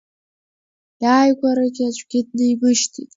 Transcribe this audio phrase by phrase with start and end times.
[1.03, 3.09] Иааигәарагьы аӡәгьы днеимышьҭит.